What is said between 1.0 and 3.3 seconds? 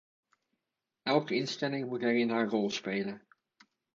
Elke instelling moet daarin haar rol spelen.